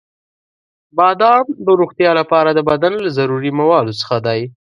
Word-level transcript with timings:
•بادام 0.97 1.45
د 1.65 1.67
روغتیا 1.79 2.11
لپاره 2.19 2.49
د 2.53 2.59
بدن 2.69 2.93
له 3.03 3.09
ضروري 3.17 3.51
موادو 3.59 3.97
څخه 4.01 4.17
دی. 4.25 4.41